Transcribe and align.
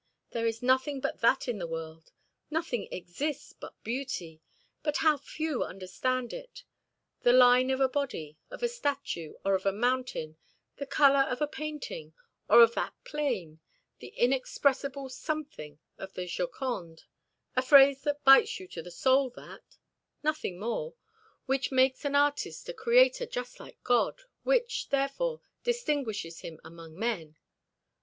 There 0.31 0.47
is 0.47 0.63
nothing 0.63 0.99
but 0.99 1.19
that 1.19 1.47
in 1.47 1.59
the 1.59 1.67
world. 1.67 2.11
Nothing 2.49 2.87
exists 2.91 3.53
but 3.53 3.83
beauty. 3.83 4.41
But 4.81 4.97
how 4.97 5.15
few 5.15 5.63
understand 5.63 6.33
it! 6.33 6.63
The 7.21 7.31
line 7.31 7.69
of 7.69 7.79
a 7.79 7.87
body, 7.87 8.39
of 8.49 8.63
a 8.63 8.67
statue, 8.67 9.35
or 9.45 9.53
of 9.53 9.63
a 9.63 9.71
mountain, 9.71 10.37
the 10.77 10.87
color 10.87 11.19
of 11.29 11.39
a 11.39 11.45
painting 11.45 12.15
or 12.49 12.63
of 12.63 12.73
that 12.73 12.95
plain, 13.03 13.59
the 13.99 14.07
inexpressible 14.07 15.07
something 15.07 15.77
of 15.99 16.15
the 16.15 16.25
'Joconde,' 16.25 17.03
a 17.55 17.61
phrase 17.61 18.01
that 18.01 18.23
bites 18.23 18.59
you 18.59 18.67
to 18.69 18.81
the 18.81 18.89
soul, 18.89 19.29
that 19.35 19.77
nothing 20.23 20.57
more 20.57 20.95
which 21.45 21.71
makes 21.71 22.03
an 22.05 22.15
artist 22.15 22.67
a 22.67 22.73
creator 22.73 23.27
just 23.27 23.59
like 23.59 23.83
God, 23.83 24.23
which, 24.41 24.89
therefore, 24.89 25.41
distinguishes 25.63 26.39
him 26.39 26.59
among 26.63 26.97
men. 26.97 27.37